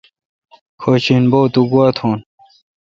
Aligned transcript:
کھیش 0.81 1.05
ی 1.13 1.17
بو 1.31 1.41
تو 1.53 1.61
گوا 1.71 1.87
توُن۔ 1.95 2.19